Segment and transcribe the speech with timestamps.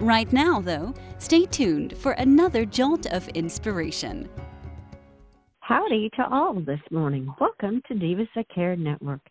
[0.00, 4.28] Right now, though, stay tuned for another jolt of inspiration.
[5.60, 7.34] Howdy to all this morning.
[7.40, 9.22] Welcome to Divas That Care Network.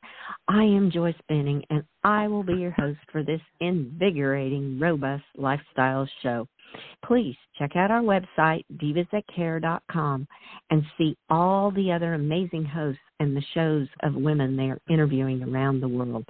[0.47, 6.09] I am Joyce Benning, and I will be your host for this invigorating, robust lifestyle
[6.23, 6.47] show.
[7.05, 10.27] Please check out our website, divasthatcare.com,
[10.71, 15.43] and see all the other amazing hosts and the shows of women they are interviewing
[15.43, 16.25] around the world.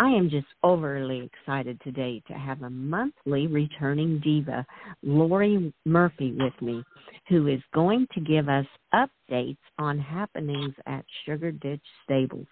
[0.00, 4.64] I am just overly excited today to have a monthly returning diva,
[5.02, 6.82] Lori Murphy, with me,
[7.28, 8.64] who is going to give us
[8.94, 12.46] updates on happenings at Sugar Ditch Stables.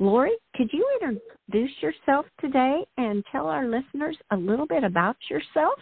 [0.00, 5.78] Lori, could you introduce yourself today and tell our listeners a little bit about yourself?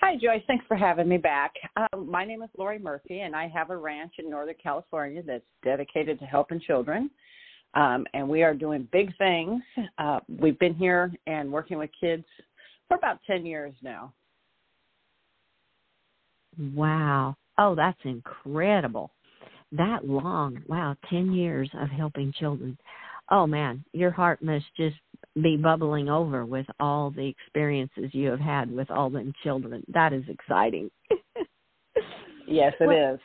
[0.00, 0.44] Hi, Joyce.
[0.46, 1.54] Thanks for having me back.
[1.76, 5.42] Um, my name is Lori Murphy, and I have a ranch in Northern California that's
[5.64, 7.10] dedicated to helping children
[7.74, 9.62] um, and we are doing big things.
[9.98, 12.24] Uh, we've been here and working with kids
[12.88, 14.12] for about 10 years now.
[16.74, 17.36] Wow.
[17.58, 19.10] Oh, that's incredible.
[19.72, 20.62] That long.
[20.68, 22.78] Wow, 10 years of helping children.
[23.30, 24.96] Oh, man, your heart must just
[25.42, 29.82] be bubbling over with all the experiences you have had with all them children.
[29.88, 30.90] That is exciting.
[32.46, 33.20] yes, it well, is.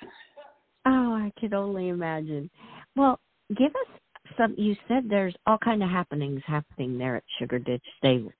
[0.88, 2.50] Oh, I could only imagine.
[2.96, 4.00] Well, give us
[4.40, 8.34] some you said there's all kind of happenings happening there at Sugar Ditch Stables.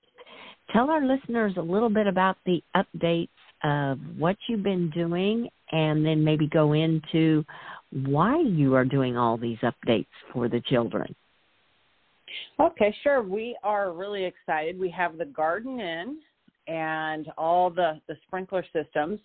[0.72, 3.28] Tell our listeners a little bit about the updates
[3.62, 7.44] of what you've been doing and then maybe go into
[7.92, 11.14] why you are doing all these updates for the children.
[12.60, 13.22] Okay, sure.
[13.22, 14.78] We are really excited.
[14.78, 16.18] We have the garden in
[16.68, 19.18] and all the, the sprinkler systems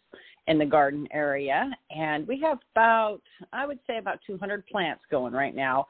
[0.47, 1.69] in the garden area.
[1.91, 3.21] And we have about,
[3.53, 5.85] I would say, about 200 plants going right now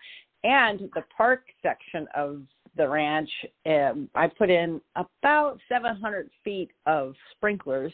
[0.45, 2.43] and the park section of
[2.77, 3.29] the ranch,
[3.65, 7.93] um, I put in about 700 feet of sprinklers.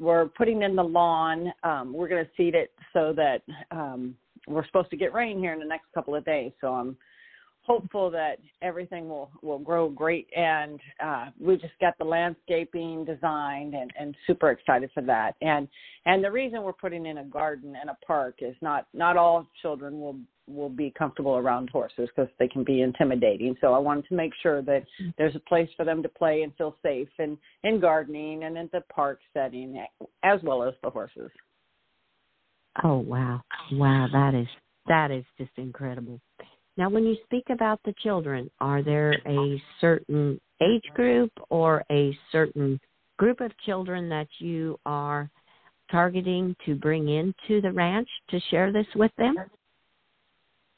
[0.00, 1.52] We're putting in the lawn.
[1.62, 4.16] Um, we're going to seed it so that um,
[4.48, 6.50] we're supposed to get rain here in the next couple of days.
[6.60, 6.96] So I'm
[7.62, 13.74] hopeful that everything will will grow great and uh we just got the landscaping designed
[13.74, 15.66] and and super excited for that and
[16.04, 19.48] and the reason we're putting in a garden and a park is not not all
[19.62, 23.56] children will will be comfortable around horses because they can be intimidating.
[23.60, 24.84] So i wanted to make sure that
[25.16, 28.68] there's a place for them to play and feel safe and in gardening and in
[28.72, 29.84] the park setting
[30.22, 31.30] as well as the horses.
[32.82, 33.40] Oh wow.
[33.72, 34.48] Wow that is
[34.86, 36.20] that is just incredible.
[36.76, 42.16] Now, when you speak about the children, are there a certain age group or a
[42.32, 42.80] certain
[43.16, 45.30] group of children that you are
[45.90, 49.36] targeting to bring into the ranch to share this with them?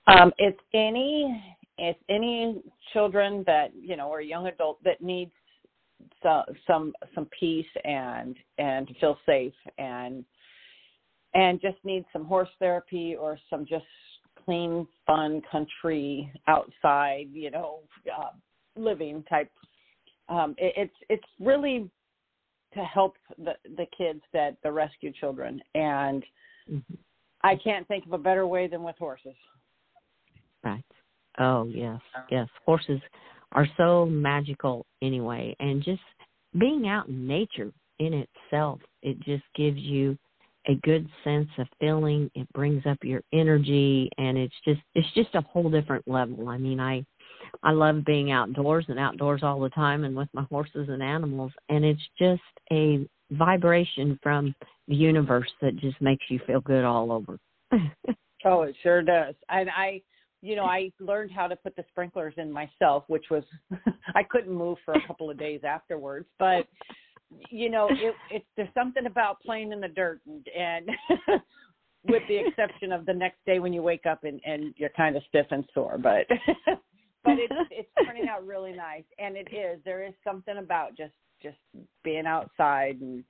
[0.07, 1.43] Um, it's any
[1.79, 2.63] it's any
[2.93, 5.33] children that you know or young adult that needs
[6.23, 10.25] some some some peace and and to feel safe and
[11.35, 13.85] and just need some horse therapy or some just
[14.47, 17.81] clean, fun country outside, you know,
[18.17, 18.31] uh,
[18.77, 19.51] living type.
[20.29, 21.91] Um, it, it's it's really
[22.75, 26.25] to help the the kids that the rescue children, and
[26.71, 26.95] mm-hmm.
[27.43, 29.37] I can't think of a better way than with horses.
[30.67, 30.85] Right.
[31.39, 32.49] Oh yes, yes.
[32.65, 33.01] Horses
[33.53, 36.03] are so magical anyway, and just
[36.59, 40.19] being out in nature in itself, it just gives you
[40.69, 45.33] a good sense of feeling it brings up your energy and it's just it's just
[45.35, 47.05] a whole different level i mean i
[47.63, 51.53] i love being outdoors and outdoors all the time and with my horses and animals
[51.69, 54.53] and it's just a vibration from
[54.89, 57.39] the universe that just makes you feel good all over
[58.45, 60.03] oh it sure does and i
[60.43, 63.43] you know i learned how to put the sprinklers in myself which was
[64.15, 66.67] i couldn't move for a couple of days afterwards but
[67.51, 70.89] you know, it, it there's something about playing in the dirt, and, and
[72.05, 75.17] with the exception of the next day when you wake up and, and you're kind
[75.17, 76.27] of stiff and sore, but
[77.25, 79.81] but it's it's turning out really nice, and it is.
[79.85, 81.59] There is something about just just
[82.03, 83.23] being outside and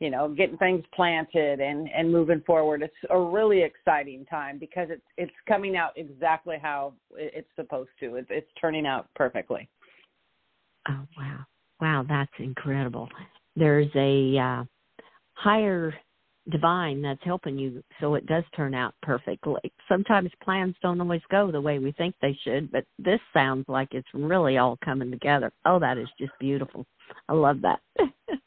[0.00, 4.88] you know getting things planted and and moving forward it's a really exciting time because
[4.90, 9.68] it's it's coming out exactly how it's supposed to it's, it's turning out perfectly
[10.88, 11.38] oh wow
[11.80, 13.08] wow that's incredible
[13.56, 14.64] there's a uh,
[15.34, 15.94] higher
[16.50, 19.60] divine that's helping you so it does turn out perfectly.
[19.88, 23.88] Sometimes plans don't always go the way we think they should, but this sounds like
[23.92, 25.50] it's really all coming together.
[25.64, 26.86] Oh, that is just beautiful.
[27.28, 27.80] I love that.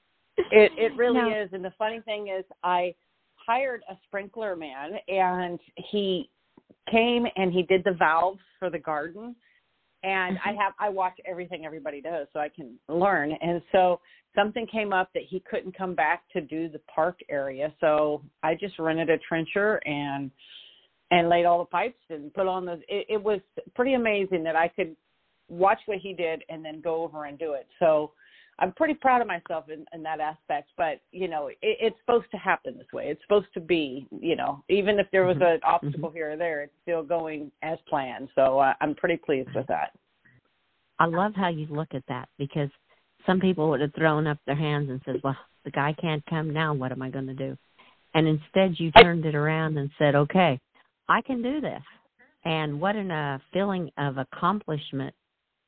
[0.51, 2.93] it it really now, is and the funny thing is I
[3.35, 5.59] hired a sprinkler man and
[5.91, 6.29] he
[6.91, 9.35] came and he did the valves for the garden
[10.03, 10.59] and I mm-hmm.
[10.59, 13.31] have I watch everything everybody does so I can learn.
[13.41, 13.99] And so
[14.35, 18.55] something came up that he couldn't come back to do the park area, so I
[18.55, 20.31] just rented a trencher and
[21.11, 22.79] and laid all the pipes and put on those.
[22.87, 23.39] It, it was
[23.75, 24.95] pretty amazing that I could
[25.49, 27.67] watch what he did and then go over and do it.
[27.79, 28.11] So
[28.59, 30.69] I'm pretty proud of myself in, in that aspect.
[30.77, 33.05] But you know, it, it's supposed to happen this way.
[33.07, 35.55] It's supposed to be, you know, even if there was mm-hmm.
[35.55, 36.15] an obstacle mm-hmm.
[36.15, 38.29] here or there, it's still going as planned.
[38.35, 39.91] So uh, I'm pretty pleased with that.
[40.99, 42.69] I love how you look at that because
[43.25, 46.53] some people would have thrown up their hands and said, "Well, the guy can't come
[46.53, 46.73] now.
[46.73, 47.57] What am I going to do?"
[48.13, 50.59] And instead, you turned it around and said, "Okay,
[51.07, 51.81] I can do this."
[52.45, 55.13] And what a uh, feeling of accomplishment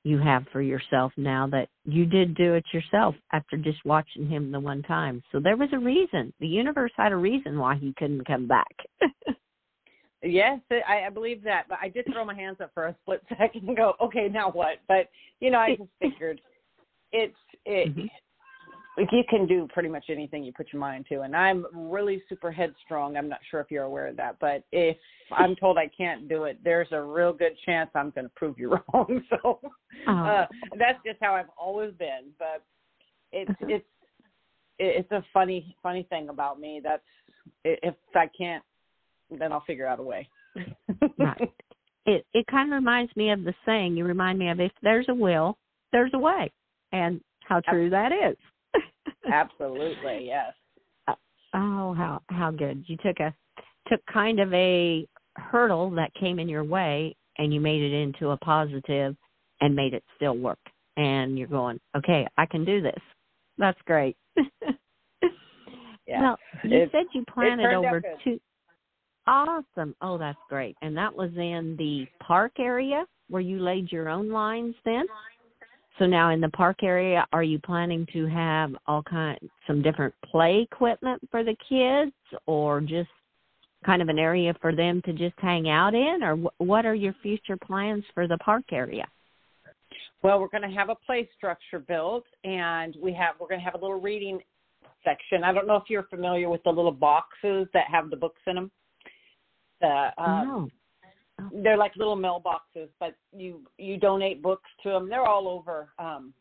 [0.03, 4.51] you have for yourself now that you did do it yourself after just watching him
[4.51, 5.21] the one time.
[5.31, 6.33] So there was a reason.
[6.39, 8.75] The universe had a reason why he couldn't come back.
[10.24, 11.65] yes, I, I believe that.
[11.69, 14.50] But I did throw my hands up for a split second and go, okay, now
[14.51, 14.77] what?
[14.88, 15.09] But
[15.39, 16.42] you know, I just figured
[17.12, 17.89] it's it.
[17.89, 18.07] Mm-hmm
[18.98, 22.22] like you can do pretty much anything you put your mind to and i'm really
[22.28, 23.16] super headstrong.
[23.16, 24.98] I'm not sure if you're aware of that but if
[25.32, 28.60] i'm told i can't do it there's a real good chance i'm going to prove
[28.60, 29.24] you wrong.
[29.30, 29.60] So
[30.08, 30.12] oh.
[30.12, 30.46] uh
[30.78, 32.64] that's just how i've always been but
[33.32, 33.68] it's uh-huh.
[33.70, 33.86] it's
[34.80, 37.04] it's a funny funny thing about me that's
[37.64, 38.64] if i can't
[39.30, 40.28] then i'll figure out a way.
[41.18, 41.52] Right.
[42.06, 45.06] It it kind of reminds me of the saying you remind me of if there's
[45.08, 45.58] a will
[45.92, 46.52] there's a way
[46.92, 48.36] and how true that is
[49.31, 50.53] Absolutely, yes.
[51.53, 52.85] Oh, how how good!
[52.88, 53.35] You took a
[53.89, 58.29] took kind of a hurdle that came in your way and you made it into
[58.29, 59.15] a positive
[59.59, 60.59] and made it still work.
[60.97, 63.00] And you're going, okay, I can do this.
[63.57, 64.15] That's great.
[66.07, 66.21] yeah.
[66.21, 68.39] Well, you said you planted over two.
[69.27, 69.95] Awesome.
[70.01, 70.75] Oh, that's great.
[70.81, 75.06] And that was in the park area where you laid your own lines then?
[76.01, 79.38] So now in the park area, are you planning to have all kind
[79.68, 82.12] some different play equipment for the kids,
[82.48, 83.12] or just
[83.86, 87.13] kind of an area for them to just hang out in, or what are your
[87.21, 89.06] future plans for the park area?
[90.24, 93.65] Well, we're going to have a play structure built, and we have we're going to
[93.65, 94.39] have a little reading
[95.04, 95.44] section.
[95.44, 98.56] I don't know if you're familiar with the little boxes that have the books in
[98.56, 98.71] them.
[99.81, 100.69] The um, no
[101.64, 105.10] they're like little mailboxes, but you you donate books to them.
[105.10, 106.34] They're all over um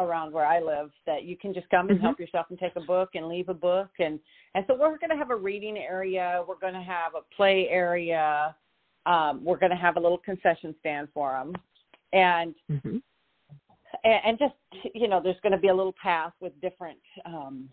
[0.00, 2.06] around where I live that you can just come and mm-hmm.
[2.06, 4.18] help yourself and take a book and leave a book and
[4.54, 7.68] and so we're going to have a reading area, we're going to have a play
[7.70, 8.54] area,
[9.06, 11.54] um we're going to have a little concession stand for them.
[12.12, 12.96] And mm-hmm.
[14.04, 14.54] and, and just
[14.94, 17.68] you know, there's going to be a little path with different um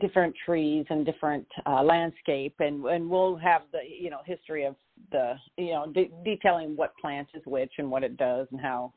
[0.00, 4.76] different trees and different uh, landscape, and and we'll have the you know history of
[5.10, 8.92] the you know de- detailing what plant is which and what it does and how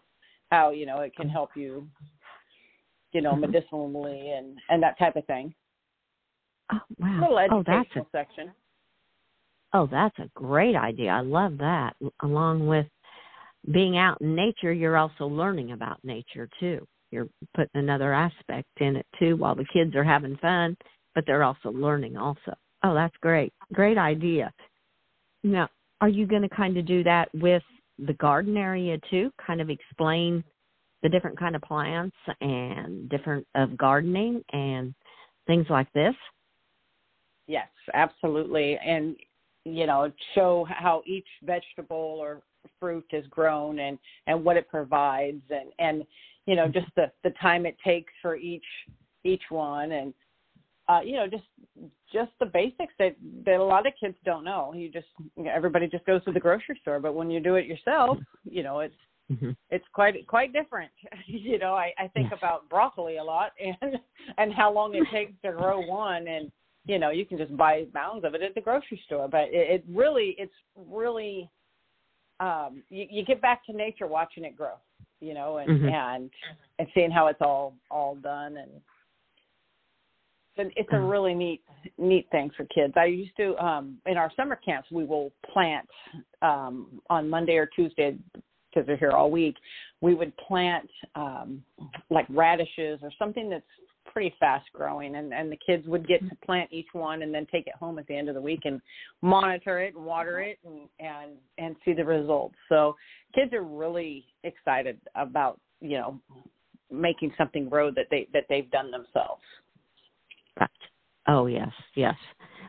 [0.52, 1.88] how you know it can help you
[3.12, 5.54] you know medicinally and and that type of thing.
[6.72, 7.22] Oh wow!
[7.22, 8.52] Little educational oh, that's a, section.
[9.74, 11.10] Oh, that's a great idea.
[11.10, 11.96] I love that.
[12.22, 12.88] Along with
[13.74, 18.98] being out in nature, you're also learning about nature too you're putting another aspect in
[18.98, 20.78] it too while the kids are having fun,
[21.16, 22.54] but they're also learning also.
[22.84, 23.54] Oh, that's great.
[23.74, 24.54] Great idea.
[25.44, 25.70] Now,
[26.02, 27.64] are you going to kind of do that with
[27.98, 29.32] the garden area too?
[29.46, 30.44] Kind of explain
[31.02, 34.94] the different kind of plants and different of gardening and
[35.48, 36.16] things like this?
[37.48, 38.78] Yes, absolutely.
[38.86, 39.16] And
[39.66, 42.42] you know, show how each vegetable or
[42.80, 46.04] fruit is grown and and what it provides and and
[46.46, 48.66] you know just the the time it takes for each
[49.24, 49.92] each one.
[49.92, 50.14] And
[50.88, 51.44] uh you know just
[52.14, 54.74] just the basics that that a lot of kids don't know.
[54.76, 57.56] You just you know, everybody just goes to the grocery store but when you do
[57.56, 58.96] it yourself you know it's
[59.32, 59.52] mm-hmm.
[59.70, 60.92] it's quite quite different.
[61.28, 63.98] You know i i think about broccoli a lot and
[64.38, 66.28] and how long it takes to grow one.
[66.28, 66.52] And
[66.86, 69.82] you know you can just buy mounds of it at the grocery store but it,
[69.82, 70.54] it really it's
[70.88, 71.50] really
[72.40, 74.76] um you, you get back to nature watching it grow
[75.20, 75.90] you know, and mm-hmm.
[75.90, 76.30] and
[76.80, 78.72] and seeing how it's all all done and
[80.58, 81.06] so it's a mm-hmm.
[81.06, 81.62] really neat
[81.98, 82.94] neat thing for kids.
[82.96, 85.88] I used to um in our summer camps we will plant
[86.42, 88.18] um on Monday or Tuesday
[88.70, 89.56] because they're here all week.
[90.02, 91.64] We would plant um
[92.10, 93.66] like radishes or something that's
[94.12, 97.46] pretty fast growing and and the kids would get to plant each one and then
[97.52, 98.82] take it home at the end of the week and
[99.22, 102.56] monitor it and water it and and and see the results.
[102.70, 102.96] So
[103.34, 106.20] kids are really excited about you know
[106.92, 109.42] making something grow that they that they've done themselves.
[110.60, 110.70] Right
[111.28, 112.16] oh yes yes.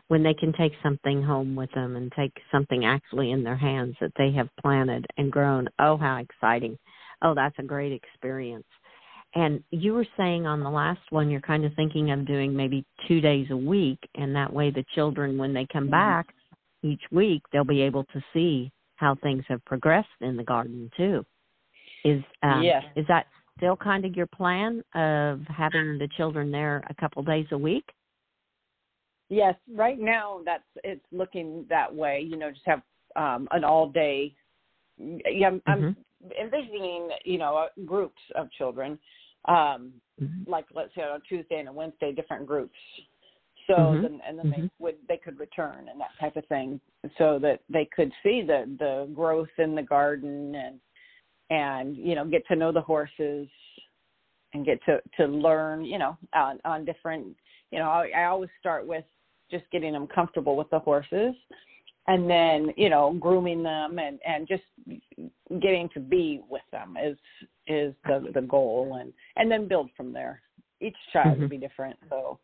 [0.09, 3.95] When they can take something home with them and take something actually in their hands
[3.99, 5.67] that they have planted and grown.
[5.79, 6.77] Oh how exciting.
[7.21, 8.65] Oh that's a great experience
[9.35, 12.85] and you were saying on the last one, you're kind of thinking of doing maybe
[13.07, 15.91] two days a week, and that way the children, when they come mm-hmm.
[15.91, 16.27] back
[16.83, 21.25] each week, they'll be able to see how things have progressed in the garden too.
[22.03, 22.81] Is um, yeah.
[22.95, 27.47] is that still kind of your plan of having the children there a couple days
[27.51, 27.85] a week?
[29.29, 32.25] Yes, right now that's it's looking that way.
[32.27, 32.81] You know, just have
[33.15, 34.33] um, an all day.
[34.97, 35.71] Yeah, I'm, mm-hmm.
[35.71, 35.97] I'm
[36.39, 38.97] envisioning you know uh, groups of children
[39.47, 40.49] um, mm-hmm.
[40.49, 42.77] like let's say on a Tuesday and a Wednesday, different groups.
[43.67, 44.01] So mm-hmm.
[44.01, 44.61] then, and then mm-hmm.
[44.61, 46.79] they would they could return and that type of thing,
[47.17, 50.79] so that they could see the the growth in the garden and
[51.49, 53.47] and you know get to know the horses
[54.53, 57.35] and get to to learn you know on on different
[57.71, 59.05] you know I, I always start with
[59.49, 61.35] just getting them comfortable with the horses
[62.07, 64.63] and then you know grooming them and and just
[65.61, 67.17] getting to be with them is
[67.67, 70.41] is the the goal and and then build from there.
[70.79, 71.41] Each child mm-hmm.
[71.41, 72.39] will be different so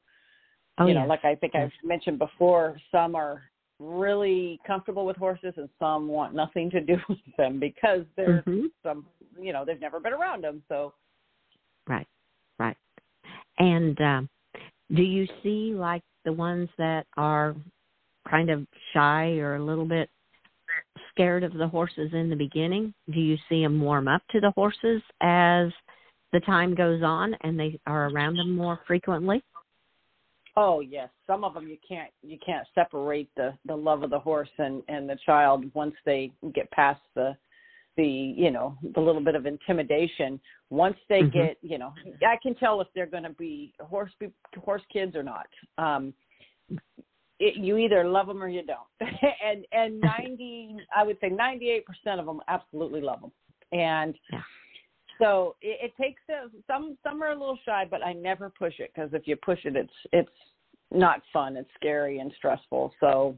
[0.80, 3.44] oh, you know like i think i've mentioned before some are
[3.80, 8.66] really comfortable with horses and some want nothing to do with them because they're mm-hmm.
[8.82, 9.06] some
[9.40, 10.94] you know they've never been around them so.
[11.88, 12.08] Right
[12.60, 12.78] right.
[13.60, 14.30] And um
[14.96, 17.56] do you see like the ones that are
[18.30, 20.10] kind of shy or a little bit
[21.12, 22.94] scared of the horses in the beginning?
[23.12, 25.70] Do you see them warm up to the horses as
[26.32, 29.44] the time goes on and they are around them more frequently?
[30.56, 34.20] Oh yes, some of them you can't you can't separate the the love of the
[34.20, 37.36] horse and and the child once they get past the
[37.98, 41.38] the you know the little bit of intimidation once they mm-hmm.
[41.38, 41.94] get you know
[42.28, 44.12] i can tell if they're going to be horse
[44.64, 45.46] horse kids or not
[45.78, 46.14] um
[47.40, 49.12] it, you either love them or you don't.
[49.46, 51.82] and and 90, I would say 98%
[52.20, 53.32] of them absolutely love them.
[53.72, 54.42] And yeah.
[55.20, 58.80] so it, it takes a, some some are a little shy, but I never push
[58.80, 60.30] it because if you push it, it's it's
[60.92, 61.58] not fun.
[61.58, 62.94] It's scary and stressful.
[63.00, 63.38] So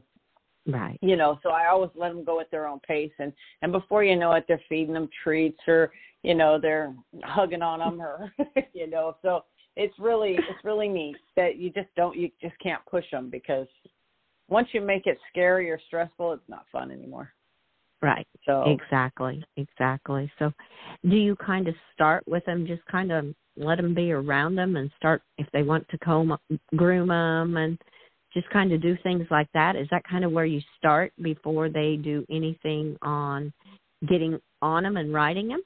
[0.68, 3.72] right you know so i always let them go at their own pace and and
[3.72, 8.00] before you know it they're feeding them treats or you know they're hugging on them
[8.00, 8.32] or
[8.72, 9.44] you know so
[9.76, 13.66] it's really it's really neat that you just don't you just can't push them because
[14.48, 17.32] once you make it scary or stressful, it's not fun anymore.
[18.02, 18.26] Right.
[18.44, 20.30] So exactly, exactly.
[20.38, 20.52] So,
[21.08, 24.76] do you kind of start with them, just kind of let them be around them,
[24.76, 26.36] and start if they want to comb,
[26.76, 27.78] groom them, and
[28.34, 29.76] just kind of do things like that?
[29.76, 33.52] Is that kind of where you start before they do anything on
[34.06, 35.62] getting on them and riding them?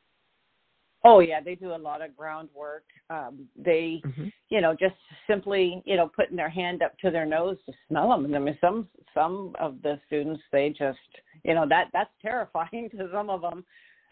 [1.05, 2.85] Oh yeah, they do a lot of groundwork.
[3.09, 4.29] Um, they, mm-hmm.
[4.51, 8.11] you know, just simply, you know, putting their hand up to their nose to smell
[8.11, 8.35] them.
[8.35, 10.99] I mean, some some of the students they just,
[11.43, 13.65] you know, that that's terrifying to some of them.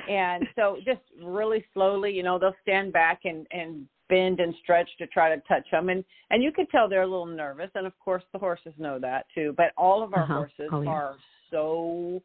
[0.08, 4.88] And so, just really slowly, you know, they'll stand back and and bend and stretch
[4.98, 7.70] to try to touch them, and and you could tell they're a little nervous.
[7.74, 9.54] And of course, the horses know that too.
[9.56, 10.34] But all of our uh-huh.
[10.34, 10.90] horses oh, yeah.
[10.90, 11.16] are
[11.50, 12.22] so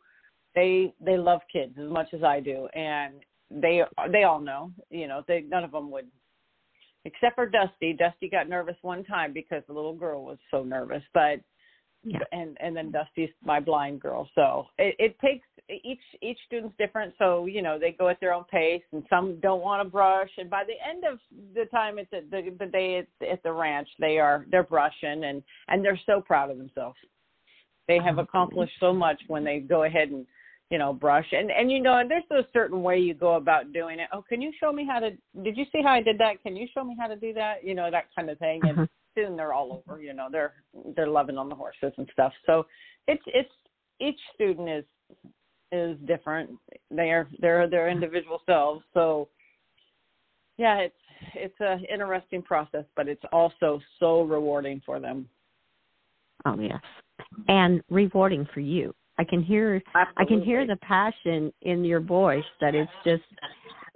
[0.56, 3.16] they they love kids as much as I do, and
[3.50, 3.82] they
[4.12, 6.08] they all know you know they none of them would
[7.06, 7.94] except for dusty.
[7.94, 11.40] Dusty got nervous one time because the little girl was so nervous but
[12.04, 12.20] yeah.
[12.32, 14.30] and and then dusty's my blind girl.
[14.36, 17.14] So it, it takes each each student's different.
[17.18, 20.30] So you know they go at their own pace and some don't want to brush.
[20.38, 21.20] And by the end of
[21.56, 25.24] the time it's at the the day at, at the ranch they are they're brushing
[25.24, 26.98] and and they're so proud of themselves.
[27.88, 30.26] They have oh, accomplished so much when they go ahead and
[30.74, 31.28] you know, brush.
[31.32, 34.08] And and you know, there's a certain way you go about doing it.
[34.12, 35.12] Oh, can you show me how to?
[35.44, 36.42] Did you see how I did that?
[36.42, 37.64] Can you show me how to do that?
[37.64, 38.60] You know, that kind of thing.
[38.64, 38.86] And uh-huh.
[39.14, 40.02] soon they're all over.
[40.02, 40.54] You know, they're
[40.96, 42.34] they're loving on the horses and stuff.
[42.48, 42.66] So
[43.08, 43.52] it's it's
[44.02, 44.84] each student is
[45.72, 46.50] is different.
[46.90, 48.84] They are they're their individual selves.
[48.96, 49.30] So
[50.58, 50.96] yeah, it's
[51.36, 55.30] it's a interesting process, but it's also so rewarding for them.
[56.46, 56.82] Oh yes,
[57.48, 60.14] and rewarding for you I can hear Absolutely.
[60.18, 63.24] I can hear the passion in your voice that it's just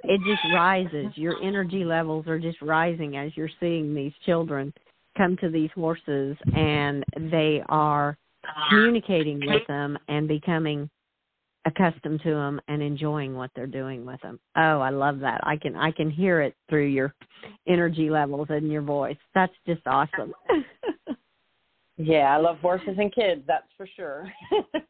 [0.04, 1.12] it just rises.
[1.16, 4.74] Your energy levels are just rising as you're seeing these children
[5.18, 8.18] come to these horses and they are
[8.70, 10.90] communicating with them and becoming
[11.66, 14.40] accustomed to them and enjoying what they're doing with them.
[14.56, 15.42] Oh, I love that.
[15.44, 17.14] I can I can hear it through your
[17.68, 19.18] energy levels and your voice.
[19.34, 20.34] That's just awesome.
[21.98, 24.32] yeah, I love horses and kids, that's for sure.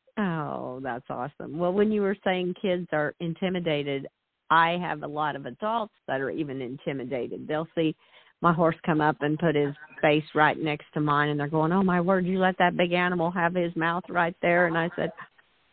[0.98, 1.58] that's awesome.
[1.58, 4.08] Well, when you were saying kids are intimidated,
[4.50, 7.48] I have a lot of adults that are even intimidated.
[7.48, 7.96] They'll see
[8.42, 11.72] my horse come up and put his face right next to mine and they're going,
[11.72, 14.90] "Oh my word, you let that big animal have his mouth right there." And I
[14.96, 15.12] said,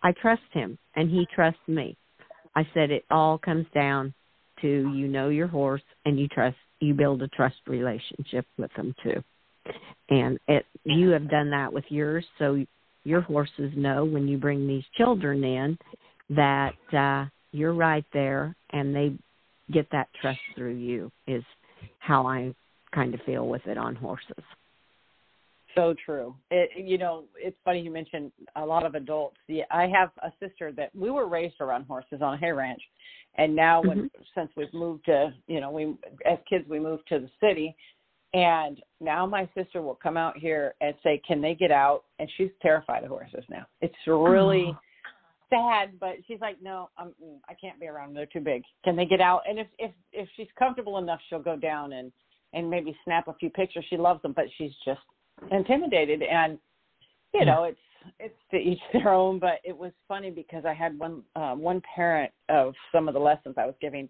[0.03, 1.97] "I trust him and he trusts me."
[2.55, 4.13] I said it all comes down
[4.61, 8.95] to you know your horse and you trust you build a trust relationship with them
[9.03, 9.23] too.
[10.11, 12.65] And it you have done that with yours so
[13.05, 15.79] your horses know when you bring these children in
[16.31, 19.13] that uh you're right there and they
[19.73, 21.43] get that trust through you is
[21.99, 22.55] how I
[22.95, 24.45] kind of feel with it on horses.
[25.75, 26.35] So true.
[26.51, 29.37] It, you know, it's funny you mentioned a lot of adults.
[29.49, 32.81] Yeah, I have a sister that we were raised around horses on a hay ranch,
[33.37, 34.23] and now when mm-hmm.
[34.37, 35.97] since we've moved to, you know, we
[36.31, 37.75] as kids we moved to the city,
[38.35, 42.29] and now my sister will come out here and say, "Can they get out?" And
[42.37, 43.67] she's terrified of horses now.
[43.81, 44.67] It's really.
[44.69, 44.79] Oh
[45.55, 47.13] sad, but she's like, no, I'm,
[47.49, 48.15] I can't be around them.
[48.15, 48.63] They're too big.
[48.85, 49.43] Can they get out?
[49.49, 52.13] And if if if she's comfortable enough, she'll go down and
[52.53, 53.85] and maybe snap a few pictures.
[53.89, 55.01] She loves them, but she's just
[55.51, 56.23] intimidated.
[56.23, 56.59] And
[57.33, 57.79] you know, it's
[58.19, 59.39] it's to each their own.
[59.39, 63.21] But it was funny because I had one uh, one parent of some of the
[63.21, 64.09] lessons I was giving.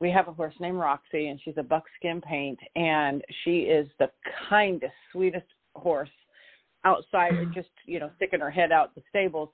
[0.00, 4.10] We have a horse named Roxy, and she's a buckskin paint, and she is the
[4.48, 6.10] kindest, sweetest horse
[6.84, 9.50] outside, just you know, sticking her head out the stables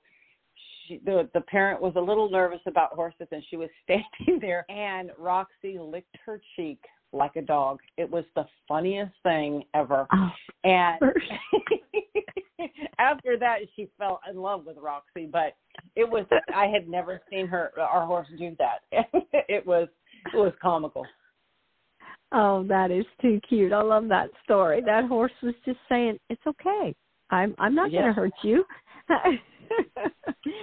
[0.87, 4.65] she, the the parent was a little nervous about horses, and she was standing there,
[4.71, 6.81] and Roxy licked her cheek
[7.12, 7.81] like a dog.
[7.97, 10.07] It was the funniest thing ever.
[10.12, 10.31] Oh,
[10.65, 11.00] and
[12.99, 15.26] after that, she fell in love with Roxy.
[15.26, 15.57] But
[15.95, 18.81] it was I had never seen her our horse do that.
[19.49, 19.88] it was
[20.33, 21.04] it was comical.
[22.33, 23.73] Oh, that is too cute.
[23.73, 24.83] I love that story.
[24.85, 26.95] That horse was just saying, "It's okay.
[27.30, 28.02] I'm I'm not yes.
[28.02, 28.64] going to hurt you."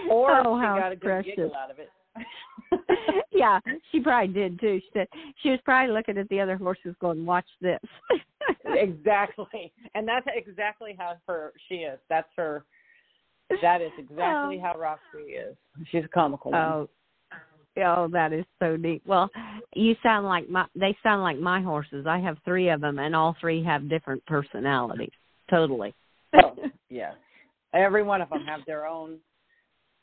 [0.09, 1.89] or oh, she got a good giggle out of it.
[3.31, 3.59] yeah,
[3.91, 4.79] she probably did too.
[4.79, 5.07] She said
[5.41, 7.79] she was probably looking at the other horses going, "Watch this."
[8.65, 11.99] exactly, and that's exactly how her she is.
[12.09, 12.65] That's her.
[13.61, 14.61] That is exactly oh.
[14.61, 15.55] how Roxy is.
[15.91, 16.61] She's a comical one.
[16.61, 16.89] Oh,
[17.77, 19.01] oh, that is so neat.
[19.05, 19.29] Well,
[19.75, 20.65] you sound like my.
[20.75, 22.05] They sound like my horses.
[22.07, 25.11] I have three of them, and all three have different personalities.
[25.49, 25.93] Totally.
[26.33, 26.55] oh,
[26.89, 27.13] yes
[27.73, 29.17] every one of them have their own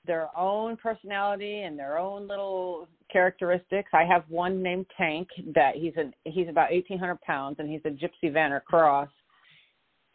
[0.07, 3.91] their own personality and their own little characteristics.
[3.93, 7.83] I have one named Tank that he's an he's about eighteen hundred pounds and he's
[7.85, 9.09] a Gypsy Vanner cross.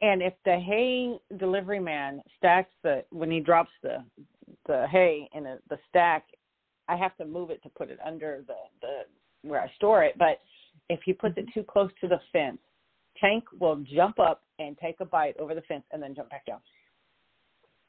[0.01, 4.03] And if the hay delivery man stacks the when he drops the
[4.67, 6.25] the hay in a, the stack,
[6.87, 10.15] I have to move it to put it under the the where I store it.
[10.17, 10.41] But
[10.89, 11.59] if he puts it mm-hmm.
[11.59, 12.59] too close to the fence,
[13.19, 16.45] Tank will jump up and take a bite over the fence and then jump back
[16.45, 16.59] down.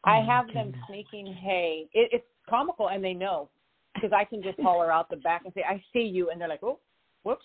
[0.04, 1.88] I oh, have them sneaking hay.
[1.92, 3.48] It, it's comical, and they know
[3.94, 6.48] because I can just holler out the back and say, "I see you," and they're
[6.48, 6.78] like, "Oh,
[7.22, 7.44] whoops."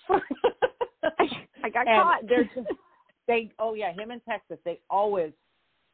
[1.64, 2.28] I got and caught.
[2.28, 2.68] They're just,
[3.28, 5.32] they oh yeah, him in Texas, they always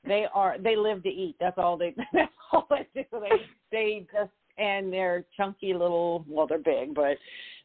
[0.05, 1.35] they are they live to eat.
[1.39, 3.05] That's all they that's all they do.
[3.11, 3.41] They
[3.71, 7.17] they just and they're chunky little well they're big, but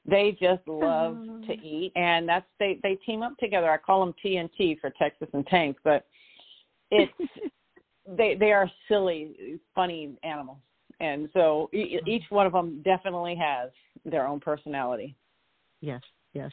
[0.05, 1.41] they just love oh.
[1.47, 3.71] to eat and that's they they team up together.
[3.71, 6.07] I call them TNT for Texas and Tank, but
[6.91, 7.13] it's
[8.17, 10.59] they they are silly, funny animals,
[11.01, 13.71] and so e- each one of them definitely has
[14.05, 15.17] their own personality.
[15.81, 16.03] Yes,
[16.33, 16.51] yes.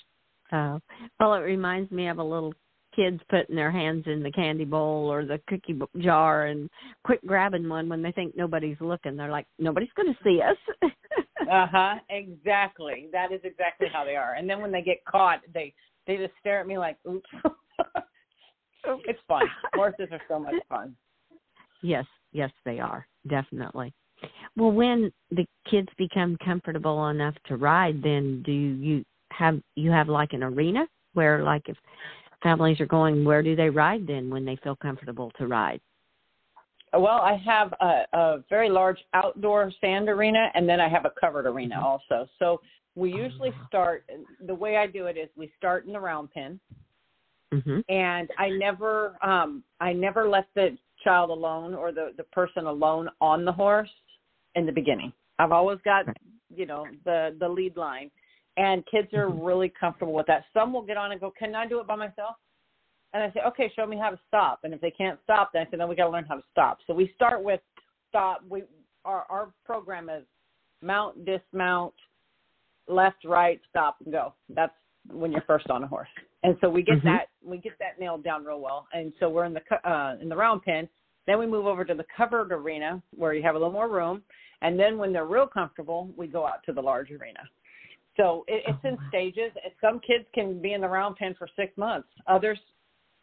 [0.52, 0.80] Uh,
[1.20, 2.54] well, it reminds me of a little
[3.00, 6.70] kids putting their hands in the candy bowl or the cookie jar and
[7.04, 9.16] quick grabbing one when they think nobody's looking.
[9.16, 10.92] They're like, nobody's going to see us.
[11.52, 11.96] uh huh.
[12.10, 13.08] Exactly.
[13.12, 14.34] That is exactly how they are.
[14.34, 15.74] And then when they get caught, they
[16.08, 17.30] they just stare at me like, oops.
[19.06, 19.44] it's fun.
[19.74, 20.96] Horses are so much fun.
[21.82, 23.94] Yes, yes, they are definitely.
[24.56, 30.10] Well, when the kids become comfortable enough to ride, then do you have you have
[30.10, 31.78] like an arena where, like, if
[32.42, 35.82] families are going, where do they ride then when they feel comfortable to ride?
[36.94, 41.12] Well, I have a, a very large outdoor sand arena, and then I have a
[41.20, 41.86] covered arena mm-hmm.
[41.86, 42.28] also.
[42.40, 42.62] So
[42.96, 44.10] we usually oh, start.
[44.46, 46.60] The way I do it is we start in the round pen,
[47.54, 47.80] mm-hmm.
[47.90, 53.10] and I never, um, I never let the child alone or the the person alone
[53.22, 53.90] on the horse
[54.56, 55.14] in the beginning.
[55.38, 56.06] I've always got
[56.54, 58.10] you know the the lead line,
[58.58, 59.42] and kids are mm-hmm.
[59.42, 60.44] really comfortable with that.
[60.54, 62.36] Some will get on and go, "Can I do it by myself?"
[63.14, 65.66] And I say, "Okay, show me how to stop." And if they can't stop, then
[65.66, 67.62] I say, "Then we got to learn how to stop." So we start with
[68.10, 68.44] stop.
[68.50, 68.64] We
[69.06, 70.24] our our program is
[70.82, 71.94] mount, dismount,
[72.88, 74.34] left, right, stop, and go.
[74.50, 74.74] That's
[75.12, 76.10] when you're first on a horse.
[76.44, 77.04] And so we get Mhm.
[77.04, 78.88] that we get that nailed down real well.
[78.94, 80.88] And so we're in the uh, in the round pen.
[81.26, 84.24] Then we move over to the covered arena where you have a little more room.
[84.62, 87.40] And then when they're real comfortable, we go out to the large arena.
[88.20, 89.52] So it, it's Oh, in stages.
[89.80, 92.60] Some kids can be in the round pen for six months, others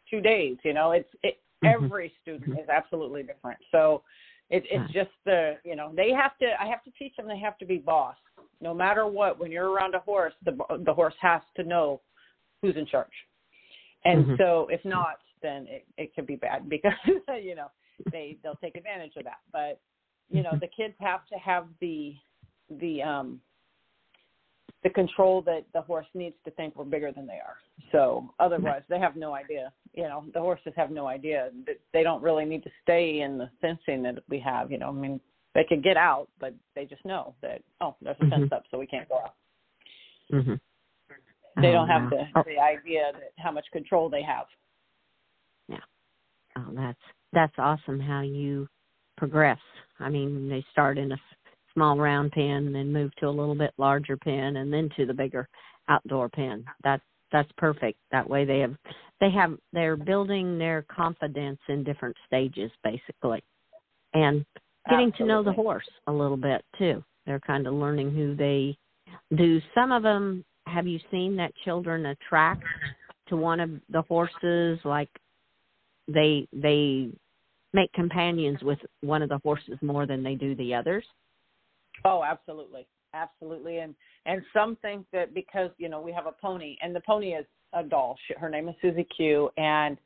[0.09, 0.57] two days.
[0.63, 1.83] You know, it's it, Mhm.
[1.83, 3.59] every student is absolutely different.
[3.71, 4.03] So
[4.49, 6.47] it, it's just the you know they have to.
[6.59, 8.15] I have to teach them they have to be boss.
[8.59, 12.01] No matter what, when you're around a horse, the the horse has to know
[12.61, 13.13] who's in charge.
[14.05, 14.37] And Mhm.
[14.37, 16.93] so if not, then it, it could be bad because
[17.41, 17.69] you know
[18.11, 19.41] they they'll take advantage of that.
[19.51, 19.79] But
[20.29, 20.61] you know Mhm.
[20.61, 22.15] the kids have to have the
[22.69, 23.41] the um
[24.83, 27.57] the control that the horse needs to think we're bigger than they are.
[27.91, 29.71] So otherwise, they have no idea.
[29.93, 31.49] You know, the horses have no idea
[31.93, 34.71] they don't really need to stay in the fencing that we have.
[34.71, 35.19] You know, I mean,
[35.55, 38.53] they could get out, but they just know that oh, there's a fence Mhm.
[38.53, 39.35] up, so we can't go out.
[40.31, 40.59] Mhm.
[41.55, 42.09] They Oh, don't have wow.
[42.09, 44.47] the Oh, the idea that how much control they have.
[45.67, 45.81] Yeah.
[46.55, 47.01] Oh, that's
[47.33, 48.69] that's awesome how you
[49.17, 49.59] progress.
[49.99, 51.17] I mean, they start in a
[51.77, 55.05] small round pen, and then move to a little bit larger pen, and then to
[55.05, 55.47] the bigger
[55.87, 56.65] outdoor pen.
[56.83, 57.99] That's that's perfect.
[58.11, 58.75] That way they have
[59.21, 63.43] they have they're building their confidence in different stages basically,
[64.15, 64.43] and
[64.89, 67.03] getting to know the horse a little bit too.
[67.27, 68.75] They're kind of learning who they
[69.35, 69.61] do.
[69.75, 72.63] Some of them have you seen that children attract
[73.29, 75.09] to one of the horses like
[76.07, 77.09] they they
[77.73, 81.05] make companions with one of the horses more than they do the others.
[82.05, 86.77] Oh, absolutely, absolutely, and and some think that because you know we have a pony,
[86.81, 88.17] and the pony is a doll.
[88.27, 89.97] She, her name is Susie Q, and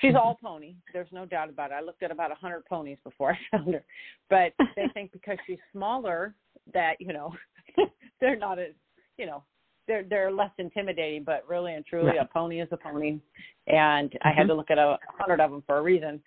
[0.00, 0.74] she's all pony.
[0.92, 1.74] There's no doubt about it.
[1.74, 3.84] I looked at about a hundred ponies before I found her,
[4.30, 6.34] but they think because she's smaller
[6.74, 7.34] that you know
[8.20, 8.72] they're not as
[9.16, 9.42] you know
[9.86, 11.24] they're they're less intimidating.
[11.24, 13.20] But really and truly, a pony is a pony,
[13.66, 14.48] and I had Mhm.
[14.48, 16.22] to look at a hundred of them for a reason.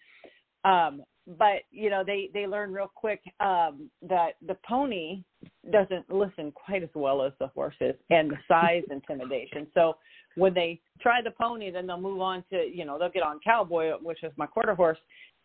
[0.64, 5.24] Um, but you know they they learn real quick um that the pony
[5.72, 9.68] doesn't listen quite as well as the horses and the size intimidation.
[9.74, 9.98] So
[10.36, 13.40] when they try the pony then they'll move on to you know they'll get on
[13.44, 14.98] cowboy which is my quarter horse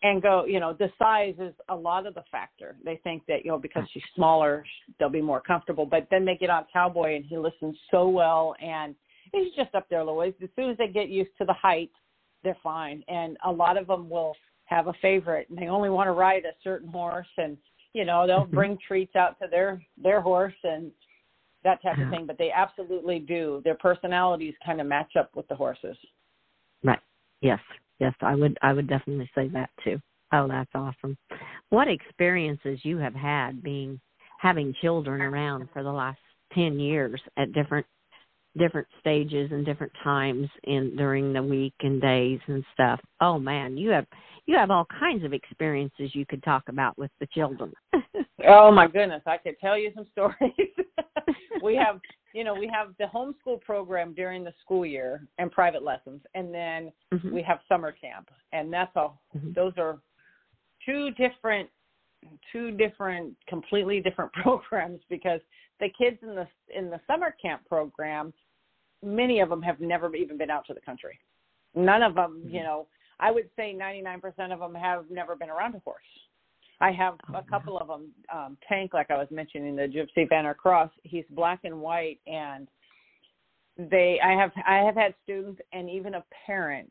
[0.03, 2.77] and go you know the size is a lot of the factor.
[2.85, 4.65] They think that you know because she's smaller
[4.99, 8.55] they'll be more comfortable but then they get on cowboy and he listens so well
[8.63, 8.95] and
[9.33, 10.35] he's just up there a little ways.
[10.43, 11.91] As soon as they get used to the height
[12.47, 13.03] they're fine.
[13.09, 14.35] And a lot of them will
[14.67, 17.57] have a favorite and they only want to ride a certain horse and
[17.93, 18.55] you know they'll Mhm.
[18.55, 20.93] bring treats out to their their horse and
[21.65, 25.47] that type of thing but they absolutely do their personalities kind of match up with
[25.49, 25.97] the horses
[26.83, 27.01] Right.
[27.41, 27.61] Yes.
[27.99, 29.99] Yes, I would I would definitely say that too.
[30.33, 31.17] Oh, that's awesome.
[31.71, 34.01] What experiences you have had being
[34.39, 36.19] having children around for the last
[36.53, 37.87] 10 years at different
[38.59, 43.01] different stages and different times in during the week and days and stuff.
[43.21, 44.07] Oh man, you have
[44.47, 47.73] you have all kinds of experiences you could talk about with the children.
[48.47, 50.53] oh my goodness i could tell you some stories
[51.63, 51.99] we have
[52.35, 56.53] you know we have the homeschool program during the school year and private lessons and
[56.55, 57.33] then Mhm.
[57.33, 59.55] we have summer camp and that's all Mhm.
[59.55, 60.01] those are
[60.85, 61.69] two different
[62.53, 65.41] two different completely different programs because
[65.81, 68.33] the kids in the in the summer camp program
[69.03, 71.19] many of them have never even been out to the country
[71.75, 72.87] none of them you know
[73.21, 76.03] i would say 99% of them have never been around a horse
[76.81, 77.45] i have Oh, a wow.
[77.49, 81.61] couple of them um tank like i was mentioning the Gypsy Vanner cross he's black
[81.65, 82.69] and white and
[83.79, 86.91] they i have i have had students and even a parent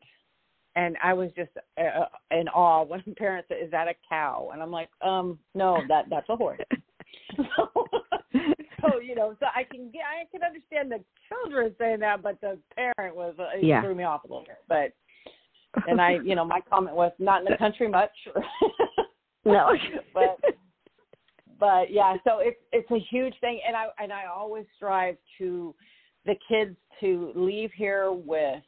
[0.76, 4.50] and i was just uh, in awe when a parent said is that a cow
[4.52, 6.60] and i'm like um no that that's a horse
[7.56, 7.88] so,
[8.82, 12.40] so you know so i can get i can understand the children saying that but
[12.40, 13.80] the parent was uh, Yeah.
[13.80, 14.92] threw me off a little bit but
[15.88, 18.10] and i you know my comment was not in the country much.
[19.44, 19.70] No.
[20.12, 20.40] but
[21.60, 23.60] but yeah so it's it's a huge thing.
[23.64, 25.72] And i and i always strive to
[26.24, 28.60] the kids to leave here with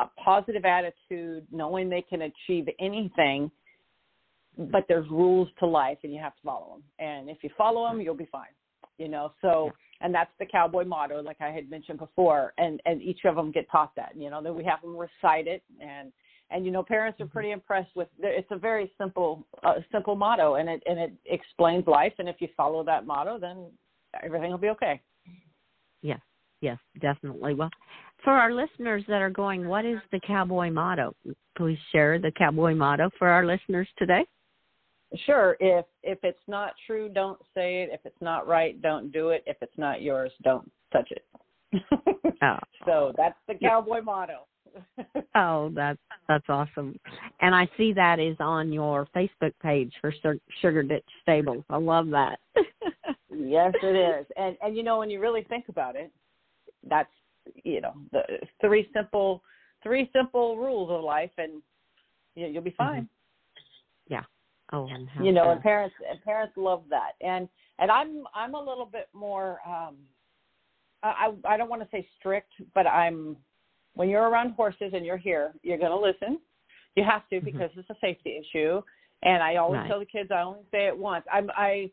[0.00, 3.50] a positive attitude knowing they can achieve anything
[4.56, 7.86] but there's rules to life and you have to follow them and if you follow
[7.86, 8.46] them you'll be fine
[8.98, 9.32] you know?
[9.40, 9.70] So
[10.02, 13.50] and that's the cowboy motto like i had mentioned before and and each of them
[13.50, 16.12] get taught that you know that we have them recite it and
[16.50, 20.56] and you know parents are pretty impressed with it's a very simple uh, simple motto
[20.56, 23.66] and it and it explains life and if you follow that motto then
[24.22, 25.00] everything will be okay
[26.02, 26.20] Yes,
[26.60, 27.54] yes, definitely.
[27.54, 27.70] Well,
[28.24, 31.14] for our listeners that are going, what is the cowboy motto?
[31.56, 34.24] Please share the cowboy motto for our listeners today.
[35.26, 37.90] Sure if if it's not true don't say it.
[37.92, 39.42] If it's not right don't do it.
[39.46, 41.24] If it's not yours don't touch it.
[42.44, 42.58] Oh.
[42.84, 44.46] so that's the cowboy motto.
[45.34, 45.98] Oh that's
[46.28, 46.98] that's awesome.
[47.40, 50.12] And i see that is on your facebook page for
[50.60, 51.64] sugar ditch stables.
[51.70, 52.38] I love that.
[53.34, 54.26] Yes it is.
[54.36, 56.12] And and you know when you really think about it
[56.88, 57.10] that's
[57.64, 58.22] you know the
[58.60, 59.42] three simple
[59.82, 61.62] three simple rules of life and
[62.34, 63.02] you you'll be fine.
[63.02, 63.21] Mm-hmm.
[64.72, 64.88] Oh,
[65.20, 67.12] you know, and parents and parents love that.
[67.20, 69.96] And and I'm I'm a little bit more um
[71.02, 73.36] I I don't want to say strict, but I'm
[73.94, 76.38] when you're around horses and you're here, you're going to listen.
[76.96, 77.44] You have to mm-hmm.
[77.44, 77.80] because mm-hmm.
[77.80, 78.80] it's a safety issue.
[79.22, 79.88] And I always right.
[79.88, 81.24] tell the kids I only say it once.
[81.32, 81.90] I'm I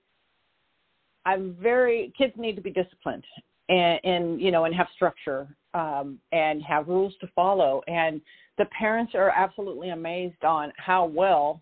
[1.26, 3.26] I'm very kids need to be disciplined
[3.68, 8.22] and, and you know and have structure um and have rules to follow and
[8.58, 11.62] the parents are absolutely amazed on how well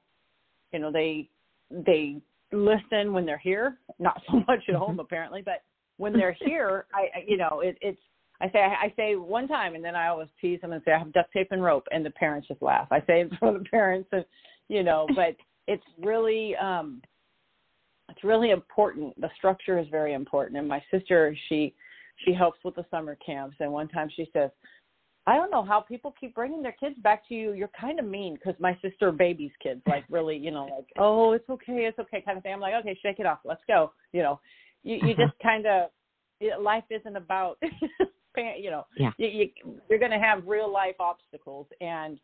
[0.72, 1.30] you know they
[1.70, 5.00] they listen when they're here not so much at home mm-hmm.
[5.00, 5.64] apparently but
[5.98, 8.00] when they're here i you know it, it's
[8.42, 11.00] i say I, say one time and then i always tease them and say i
[11.00, 12.88] have duct tape and rope and the parents just laugh.
[12.92, 14.26] I say it for the parents and
[14.70, 15.36] you know but
[15.68, 17.02] it's really um
[18.10, 19.20] it's really important.
[19.20, 20.58] The structure is very important.
[20.58, 21.74] And my sister she
[22.26, 23.58] she helps with the summer camps.
[23.60, 24.50] And one time she says
[25.28, 27.52] I don't know how people keep bringing their kids back to you.
[27.52, 31.34] You're kind of mean because my sister babies kids, like really, you know, like oh,
[31.34, 32.54] it's okay, it's okay, kind of thing.
[32.54, 33.92] I'm like, okay, shake it off, let's go.
[34.14, 34.40] You know,
[34.84, 35.28] you you uh-huh.
[35.28, 35.90] just kind of
[36.62, 37.58] life isn't about,
[38.38, 39.12] you know, yeah.
[39.18, 39.50] you, you
[39.90, 42.20] you're going to have real life obstacles, and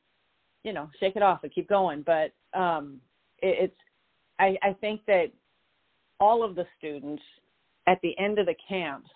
[0.63, 2.05] you know, shake it off and keep going.
[2.05, 3.01] But um,
[3.39, 3.79] it, it's
[4.39, 5.25] I I think that
[6.21, 7.21] all of the students
[7.85, 9.09] at the end of the camps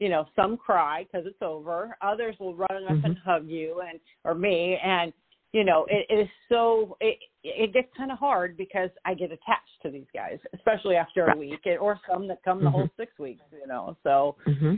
[0.00, 1.96] you know, some cry because it's over.
[2.02, 3.04] Others will run up mm-hmm.
[3.04, 5.12] and hug you and or me, and
[5.52, 9.26] you know, it, it is so it it gets kind of hard because I get
[9.26, 12.74] attached to these guys, especially after a week, or some that come the mm-hmm.
[12.74, 13.42] whole six weeks.
[13.52, 14.36] You know, so.
[14.46, 14.74] Mm-hmm.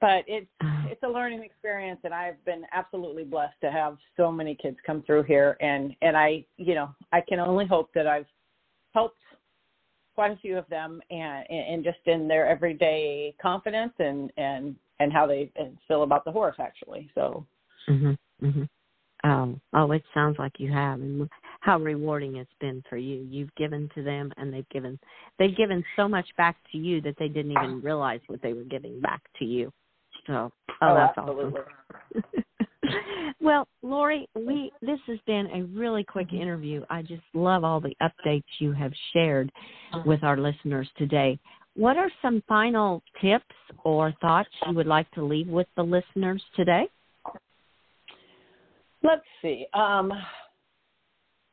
[0.00, 0.46] But it's
[0.90, 5.02] it's a learning experience, and I've been absolutely blessed to have so many kids come
[5.06, 8.26] through here, and and I you know I can only hope that I've
[8.92, 9.18] helped
[10.14, 15.12] quite a few of them and and just in their everyday confidence and and and
[15.12, 15.50] how they
[15.88, 17.10] feel about the horse actually.
[17.14, 17.46] So
[17.88, 18.68] mhm mhm
[19.24, 21.28] um oh it sounds like you have and
[21.60, 23.26] how rewarding it's been for you.
[23.28, 24.98] You've given to them and they've given
[25.38, 28.64] they've given so much back to you that they didn't even realize what they were
[28.64, 29.72] giving back to you.
[30.26, 31.60] So oh, oh that's absolutely.
[31.60, 32.43] awesome
[33.40, 36.42] well, Lori, we this has been a really quick mm-hmm.
[36.42, 36.84] interview.
[36.90, 39.50] I just love all the updates you have shared
[40.04, 41.38] with our listeners today.
[41.76, 43.44] What are some final tips
[43.84, 46.86] or thoughts you would like to leave with the listeners today?
[49.02, 49.66] Let's see.
[49.74, 50.12] Um,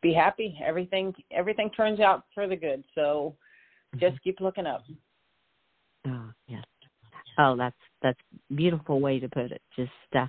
[0.02, 0.58] be happy.
[0.66, 2.84] Everything everything turns out for the good.
[2.96, 3.36] So
[3.96, 4.24] just mm-hmm.
[4.24, 4.84] keep looking up.
[6.08, 6.64] Oh yes.
[7.38, 8.20] Oh, that's that's
[8.56, 9.62] beautiful way to put it.
[9.76, 10.28] Just uh,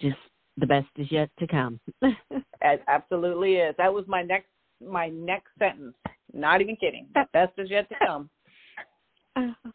[0.00, 0.16] just
[0.60, 1.80] the best is yet to come.
[2.02, 3.74] it absolutely is.
[3.78, 4.48] That was my next
[4.86, 5.94] my next sentence.
[6.32, 7.08] Not even kidding.
[7.14, 8.30] The best is yet to come.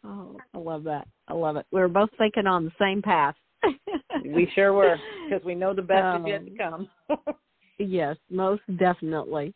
[0.04, 1.06] Oh, I love that.
[1.28, 1.66] I love it.
[1.72, 3.34] We are both thinking on the same path.
[4.24, 6.88] we sure were, because we know the best um, is yet to come.
[7.78, 9.54] yes, most definitely.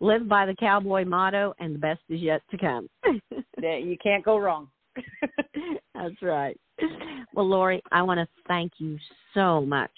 [0.00, 2.88] Live by the cowboy motto, and the best is yet to come.
[3.60, 4.68] you can't go wrong.
[5.94, 6.58] That's right.
[7.34, 8.98] Well, Lori, I want to thank you
[9.34, 9.90] so much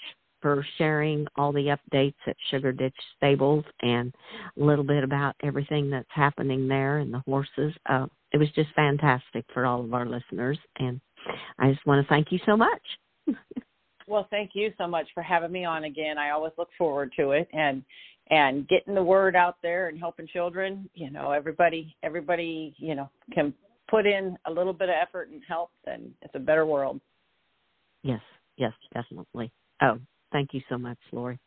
[0.44, 4.14] for sharing all the updates at Sugar Ditch Stables and
[4.60, 7.72] a little bit about everything that's happening there and the horses.
[7.88, 11.00] Uh, it was just fantastic for all of our listeners, and
[11.58, 12.82] I just want to thank you so much.
[14.06, 16.18] well, thank you so much for having me on again.
[16.18, 17.82] I always look forward to it, and
[18.30, 20.90] and getting the word out there and helping children.
[20.92, 23.54] You know, everybody everybody you know can
[23.88, 27.00] put in a little bit of effort and help, and it's a better world.
[28.02, 28.20] Yes,
[28.58, 29.50] yes, definitely.
[29.80, 29.98] Oh,
[30.34, 31.38] Thank you so much, Lori.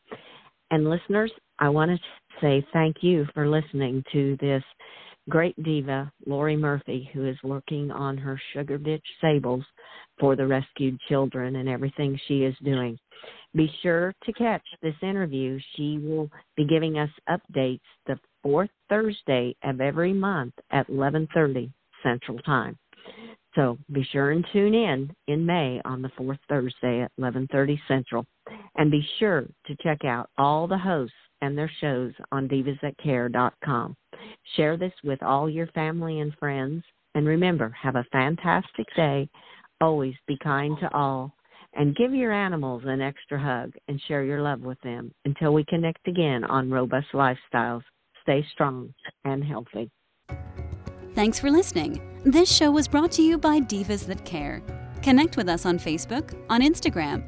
[0.71, 1.97] And listeners, I want to
[2.39, 4.63] say thank you for listening to this
[5.29, 9.65] great diva, Lori Murphy, who is working on her Sugar Ditch Stables
[10.21, 12.97] for the rescued children and everything she is doing.
[13.53, 15.59] Be sure to catch this interview.
[15.75, 21.69] She will be giving us updates the fourth Thursday of every month at 11:30
[22.03, 22.77] Central Time.
[23.53, 28.25] So be sure and tune in in May on the fourth Thursday at 11:30 Central.
[28.77, 33.95] And be sure to check out all the hosts and their shows on divasthatcare.com.
[34.55, 36.83] Share this with all your family and friends.
[37.15, 39.29] And remember, have a fantastic day.
[39.81, 41.33] Always be kind to all.
[41.73, 45.11] And give your animals an extra hug and share your love with them.
[45.25, 47.83] Until we connect again on Robust Lifestyles,
[48.23, 48.93] stay strong
[49.25, 49.91] and healthy.
[51.13, 52.01] Thanks for listening.
[52.25, 54.61] This show was brought to you by Divas That Care.
[55.01, 57.27] Connect with us on Facebook, on Instagram,